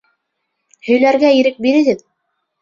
—Һөйләргә 0.87 1.31
ирек 1.41 1.61
бирегеҙ. 1.67 2.03